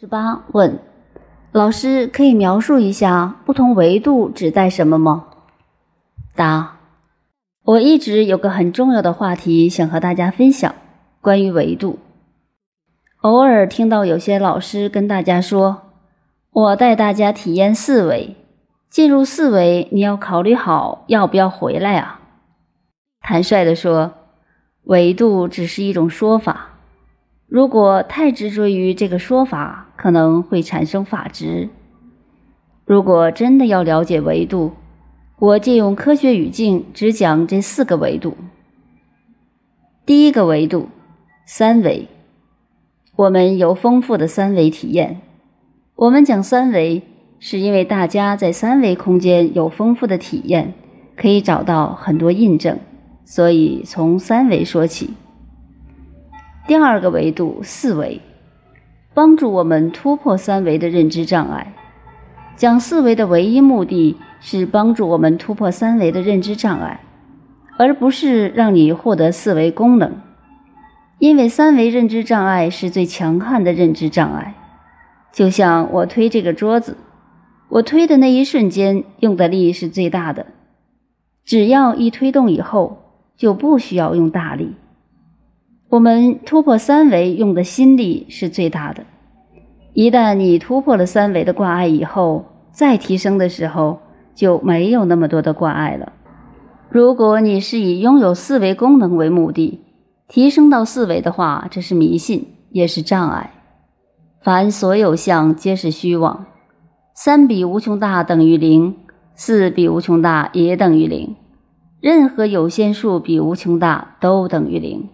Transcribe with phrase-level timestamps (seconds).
[0.00, 0.78] 十八问：
[1.52, 5.26] 老师可以描述一下不同维度指代什么吗？
[6.34, 6.78] 答：
[7.64, 10.74] 我一直有个很重要的话题想和大家分享，
[11.20, 11.98] 关于维度。
[13.20, 15.82] 偶尔听到有些老师跟大家说
[16.50, 18.36] ：“我带大家体验四维，
[18.88, 22.20] 进入四维，你要考虑好要不要回来啊。”
[23.20, 24.12] 坦率地说，
[24.84, 26.68] 维度只是一种说法。
[27.50, 31.68] 如果太执着于这个说法，可能会产生法执。
[32.86, 34.70] 如果真的要了解维度，
[35.36, 38.36] 我借用科学语境，只讲这四个维度。
[40.06, 40.90] 第一个维度，
[41.44, 42.06] 三维。
[43.16, 45.20] 我们有丰富的三维体验。
[45.96, 47.02] 我们讲三维，
[47.40, 50.72] 是因为大家在三维空间有丰富的体验，
[51.16, 52.78] 可以找到很多印证，
[53.24, 55.14] 所以从三维说起。
[56.66, 58.20] 第二个维度四维，
[59.12, 61.74] 帮助我们突破三维的认知障碍。
[62.56, 67.00] 讲四维的唯一目的是帮助我们突破三维的认知障碍，
[67.78, 70.20] 而不是让你获得四维功能。
[71.18, 74.54] 因为三维认知障碍是最强悍的认知障碍。
[75.32, 76.96] 就像我推这个桌子，
[77.68, 80.46] 我推的那一瞬间用的力是最大的，
[81.44, 84.74] 只要一推动以后，就不需要用大力。
[85.90, 89.02] 我们突破三维用的心力是最大的。
[89.92, 93.98] 一旦你突破了三维的挂碍以后，再提升的时候
[94.32, 96.12] 就没有那么多的挂碍了。
[96.90, 99.80] 如果你是以拥有四维功能为目的，
[100.28, 103.50] 提升到四维的话，这是迷信，也是障碍。
[104.44, 106.46] 凡所有相皆是虚妄，
[107.16, 108.94] 三比无穷大等于零，
[109.34, 111.34] 四比无穷大也等于零，
[112.00, 115.08] 任何有限数比无穷大都等于零。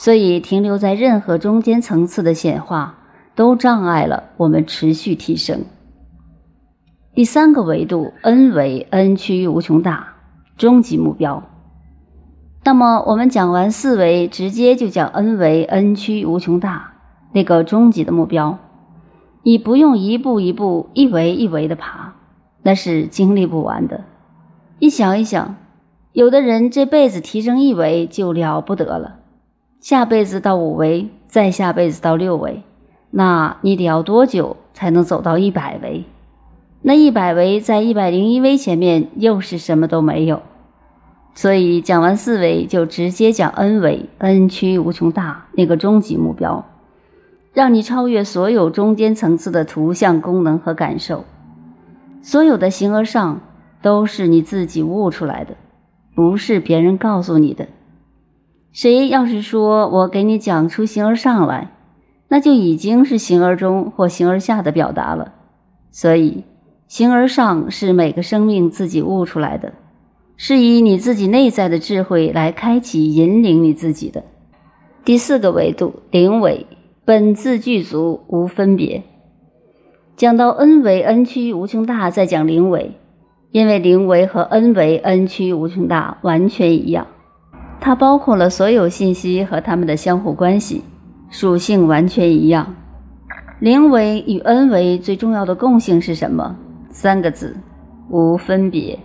[0.00, 2.98] 所以，停留在任何中间层次的显化，
[3.34, 5.64] 都障碍了我们持续提升。
[7.14, 10.14] 第三个维度，n 为 n 趋于无穷大，
[10.56, 11.42] 终极目标。
[12.62, 16.92] 那么，我们讲完四维，直接就讲 n 为 n 趋于无穷大
[17.32, 18.56] 那个终极的目标。
[19.42, 22.14] 你不用一步一步、一维一维的爬，
[22.62, 24.04] 那是经历不完的。
[24.78, 25.56] 你想一想，
[26.12, 29.17] 有的人这辈子提升一维就了不得了。
[29.80, 32.62] 下辈子到五维，再下辈子到六维，
[33.10, 36.04] 那你得要多久才能走到一百维？
[36.82, 40.42] 那一百维在一百零一维前面又是什么都没有。
[41.34, 46.66] 所以讲完四维，就直接讲 n 维，n 趋无穷大那个终极目标，
[47.52, 51.24] 让你超越所有中间层次的图像功能和感受，
[52.20, 53.40] 所有的形而上
[53.80, 55.54] 都是你自己悟出来的，
[56.16, 57.68] 不是别人告诉你的。
[58.72, 61.72] 谁要是说我给你讲出形而上来，
[62.28, 65.32] 那就已经是形而中或形而下的表达了。
[65.90, 66.44] 所以，
[66.86, 69.72] 形而上是每个生命自己悟出来的，
[70.36, 74.22] 是以你自己内在的智慧来开启、引领你自己的。
[75.04, 76.66] 第四个维度，灵维，
[77.04, 79.02] 本自具足，无分别。
[80.14, 82.92] 讲到 n 维 n 趋无穷大，再讲灵维，
[83.50, 87.06] 因为灵维和 n 维 n 趋无穷大完全一样。
[87.80, 90.82] 它包括了所有信息和它们的相互关系，
[91.30, 92.74] 属性完全一样。
[93.60, 96.56] 零维与 n 维最重要的共性是什么？
[96.90, 97.56] 三个字：
[98.08, 98.98] 无分别。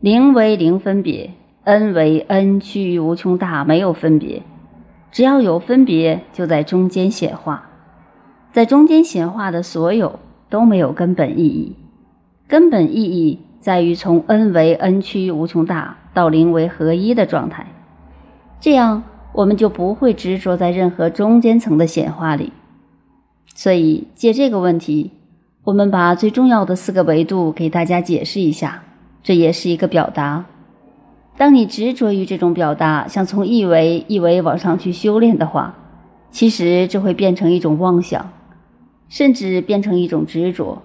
[0.00, 1.30] 零维零分别
[1.64, 4.42] ，n 为 n 趋于无穷大，没有分别。
[5.10, 7.68] 只要有分别，就在中间显化。
[8.52, 10.18] 在中间显化的所有
[10.50, 11.76] 都没有根本意义。
[12.46, 15.96] 根本意义在于从 n 为 n 趋无穷大。
[16.14, 17.68] 到零为合一的状态，
[18.58, 22.52] 这样我们就不会执着在任何中间层的显化里。
[23.54, 25.12] 所以借这个问题，
[25.62, 28.82] 我们把最重要的四个维度给大家解释一下，
[29.22, 30.46] 这也是一个表达。
[31.36, 35.76] 当你执着于这种表达，想从一维一维往上去修炼的话，
[36.32, 38.32] 其实这会变成一种妄想，
[39.08, 40.82] 甚至变成一种执着。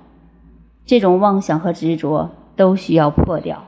[0.85, 3.65] 这种妄想和执着都需要破掉。